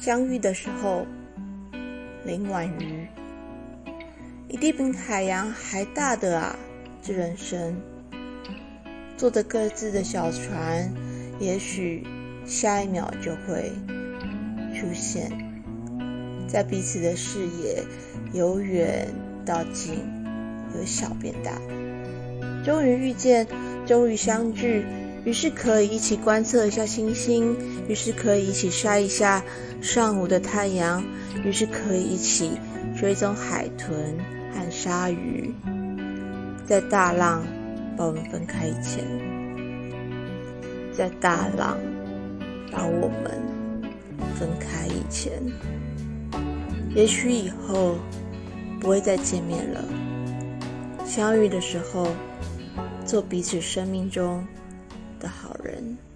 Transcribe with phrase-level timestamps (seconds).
[0.00, 1.04] 相遇的时候，
[2.24, 3.06] 林婉瑜，
[4.48, 6.56] 一定比海洋还大的啊！
[7.02, 7.74] 这人生，
[9.16, 10.90] 坐着各自的小船，
[11.40, 12.06] 也许
[12.46, 13.72] 下一秒就会
[14.74, 15.30] 出现
[16.46, 17.82] 在彼此的视野，
[18.32, 19.08] 由远
[19.44, 19.94] 到近，
[20.76, 21.60] 由小变大，
[22.64, 23.46] 终于遇见，
[23.84, 24.84] 终于相聚。
[25.28, 27.54] 于是可以一起观测一下星星，
[27.86, 29.44] 于是可以一起晒一下
[29.82, 31.04] 上午的太阳，
[31.44, 32.52] 于是可以一起
[32.98, 34.16] 追踪海豚
[34.54, 35.52] 和鲨鱼。
[36.64, 37.44] 在大浪
[37.94, 39.04] 把我们分开以前，
[40.94, 41.76] 在大浪
[42.72, 43.30] 把我们
[44.34, 45.30] 分开以前，
[46.94, 47.98] 也许以后
[48.80, 49.84] 不会再见面了。
[51.04, 52.08] 相遇的时候，
[53.04, 54.42] 做彼此生命中。
[55.18, 56.07] 的好人。